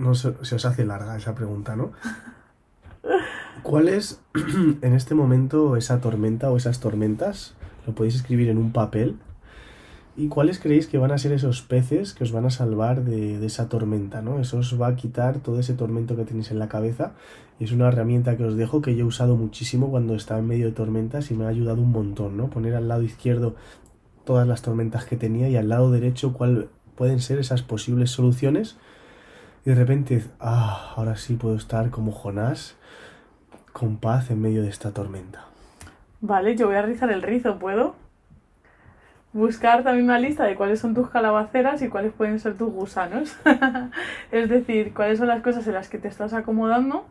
no 0.00 0.14
se, 0.14 0.28
os 0.28 0.64
hace 0.64 0.84
larga 0.84 1.16
esa 1.16 1.34
pregunta, 1.34 1.76
¿no? 1.76 1.92
¿Cuál 3.62 3.88
es 3.88 4.20
en 4.82 4.94
este 4.94 5.14
momento 5.14 5.76
esa 5.76 6.00
tormenta 6.00 6.50
o 6.50 6.56
esas 6.56 6.80
tormentas? 6.80 7.54
Lo 7.86 7.94
podéis 7.94 8.16
escribir 8.16 8.48
en 8.48 8.58
un 8.58 8.72
papel. 8.72 9.16
¿Y 10.16 10.28
cuáles 10.28 10.58
creéis 10.58 10.86
que 10.86 10.98
van 10.98 11.12
a 11.12 11.18
ser 11.18 11.32
esos 11.32 11.62
peces 11.62 12.12
que 12.12 12.24
os 12.24 12.32
van 12.32 12.44
a 12.44 12.50
salvar 12.50 13.04
de, 13.04 13.38
de 13.38 13.46
esa 13.46 13.68
tormenta, 13.68 14.22
¿no? 14.22 14.40
Eso 14.40 14.58
os 14.58 14.80
va 14.80 14.88
a 14.88 14.96
quitar 14.96 15.38
todo 15.38 15.58
ese 15.60 15.74
tormento 15.74 16.16
que 16.16 16.24
tenéis 16.24 16.50
en 16.50 16.58
la 16.58 16.68
cabeza. 16.68 17.12
Y 17.58 17.64
es 17.64 17.72
una 17.72 17.88
herramienta 17.88 18.36
que 18.36 18.44
os 18.44 18.56
dejo 18.56 18.82
que 18.82 18.96
yo 18.96 19.04
he 19.04 19.08
usado 19.08 19.36
muchísimo 19.36 19.90
cuando 19.90 20.14
estaba 20.14 20.40
en 20.40 20.46
medio 20.46 20.66
de 20.66 20.72
tormentas 20.72 21.30
y 21.30 21.34
me 21.34 21.44
ha 21.44 21.48
ayudado 21.48 21.80
un 21.80 21.92
montón, 21.92 22.36
¿no? 22.36 22.50
Poner 22.50 22.74
al 22.74 22.88
lado 22.88 23.02
izquierdo 23.02 23.54
todas 24.24 24.46
las 24.46 24.62
tormentas 24.62 25.04
que 25.04 25.16
tenía 25.16 25.48
y 25.48 25.56
al 25.56 25.68
lado 25.68 25.90
derecho 25.90 26.32
cuál 26.32 26.68
pueden 26.96 27.20
ser 27.20 27.38
esas 27.38 27.62
posibles 27.62 28.10
soluciones. 28.10 28.76
Y 29.64 29.70
de 29.70 29.76
repente, 29.76 30.24
ah, 30.40 30.94
ahora 30.96 31.16
sí 31.16 31.34
puedo 31.34 31.56
estar 31.56 31.90
como 31.90 32.12
Jonás, 32.12 32.76
con 33.72 33.98
paz 33.98 34.30
en 34.30 34.40
medio 34.40 34.62
de 34.62 34.68
esta 34.68 34.92
tormenta. 34.92 35.44
Vale, 36.20 36.56
yo 36.56 36.66
voy 36.66 36.76
a 36.76 36.82
rizar 36.82 37.10
el 37.10 37.22
rizo, 37.22 37.58
¿puedo? 37.58 37.94
Buscar 39.32 39.84
también 39.84 40.06
una 40.06 40.18
lista 40.18 40.44
de 40.44 40.56
cuáles 40.56 40.80
son 40.80 40.94
tus 40.94 41.08
calabaceras 41.08 41.82
y 41.82 41.88
cuáles 41.88 42.12
pueden 42.12 42.40
ser 42.40 42.56
tus 42.56 42.72
gusanos. 42.72 43.36
es 44.32 44.48
decir, 44.48 44.92
cuáles 44.92 45.18
son 45.18 45.28
las 45.28 45.42
cosas 45.42 45.66
en 45.66 45.74
las 45.74 45.88
que 45.88 45.98
te 45.98 46.08
estás 46.08 46.32
acomodando 46.32 47.06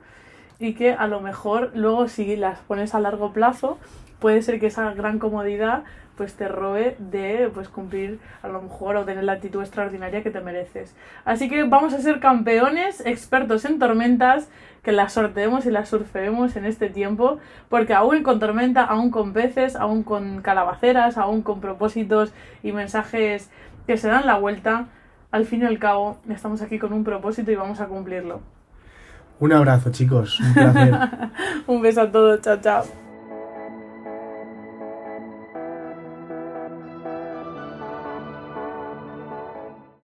y 0.60 0.74
que 0.74 0.94
a 0.94 1.08
lo 1.08 1.22
mejor 1.22 1.72
luego 1.74 2.08
si 2.08 2.36
las 2.36 2.60
pones 2.60 2.94
a 2.94 3.00
largo 3.00 3.32
plazo 3.34 3.78
puede 4.20 4.42
ser 4.42 4.60
que 4.60 4.68
esa 4.68 4.94
gran 4.94 5.18
comodidad 5.18 5.84
pues 6.20 6.36
te 6.36 6.50
robe 6.50 6.98
de 7.00 7.50
pues 7.54 7.70
cumplir 7.70 8.20
a 8.44 8.50
lo 8.50 8.62
mejor 8.62 8.98
o 8.98 9.06
tener 9.06 9.24
la 9.24 9.32
actitud 9.32 9.62
extraordinaria 9.62 10.22
que 10.22 10.32
te 10.32 10.42
mereces. 10.42 10.94
Así 11.24 11.48
que 11.48 11.63
vamos 11.63 11.94
a 11.94 12.01
ser 12.01 12.20
campeones, 12.20 13.00
expertos 13.06 13.63
en 13.63 13.80
tormentas, 13.80 14.50
que 14.84 14.92
las 14.92 15.13
sorteemos 15.13 15.66
y 15.66 15.72
las 15.72 15.88
surfeemos 15.88 16.58
en 16.58 16.66
este 16.66 16.89
tiempo, 16.89 17.39
porque 17.70 17.94
aún 17.94 18.22
con 18.22 18.38
tormenta, 18.38 18.84
aún 18.84 19.12
con 19.12 19.32
peces, 19.32 19.78
aún 19.78 20.04
con 20.04 20.42
calabaceras, 20.42 21.18
aún 21.18 21.42
con 21.42 21.62
propósitos 21.62 22.34
y 22.63 22.74
mensajes 22.74 23.50
que 23.88 23.96
se 23.96 24.10
dan 24.10 24.25
la 24.25 24.38
vuelta, 24.38 24.88
al 25.32 25.46
fin 25.46 25.62
y 25.62 25.66
al 25.68 25.80
cabo 25.80 26.18
estamos 26.30 26.62
aquí 26.62 26.80
con 26.80 26.92
un 26.92 27.06
propósito 27.06 27.50
y 27.50 27.56
vamos 27.56 27.80
a 27.80 27.88
cumplirlo. 27.88 28.42
Un 29.39 29.53
abrazo, 29.53 29.91
chicos. 29.91 30.39
Un 30.39 30.53
placer. 30.53 30.93
un 31.67 31.81
beso 31.81 32.01
a 32.01 32.12
todos. 32.12 32.41
Chao, 32.41 32.58
chao. 32.62 33.09